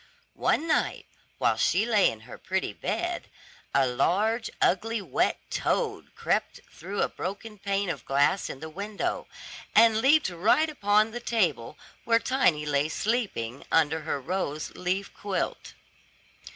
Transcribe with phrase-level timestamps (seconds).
[0.41, 1.05] One night,
[1.37, 3.29] while she lay in her pretty bed,
[3.71, 9.27] a large, ugly, wet toad crept through a broken pane of glass in the window,
[9.75, 15.73] and leaped right upon the table where Tiny lay sleeping under her rose leaf quilt.